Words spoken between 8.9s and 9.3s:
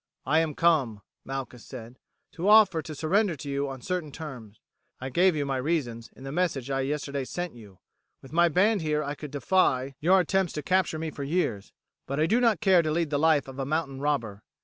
I could